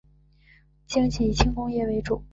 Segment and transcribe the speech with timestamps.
[0.87, 2.23] 经济以轻工业为主。